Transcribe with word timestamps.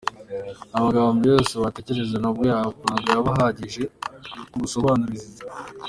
"Amagambo 0.77 1.21
yose 1.33 1.53
watekereza 1.63 2.15
ntabwo 2.21 2.43
yaba 3.07 3.29
ahagije 3.35 3.83
ngo 4.53 4.63
usobanure 4.67 5.15
Zizou. 5.23 5.47